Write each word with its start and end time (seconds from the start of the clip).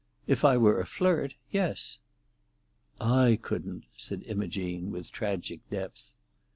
"If 0.25 0.43
I 0.43 0.57
were 0.57 0.79
a 0.81 0.85
flirt—yes." 0.87 1.99
"I 2.99 3.37
couldn't," 3.39 3.83
said 3.95 4.23
Imogene, 4.23 4.89
with 4.89 5.11
tragic 5.11 5.59
depth. 5.69 6.15